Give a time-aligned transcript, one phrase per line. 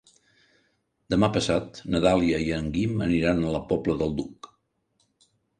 [1.13, 4.51] Demà passat na Dàlia i en Guim aniran a la Pobla del Duc.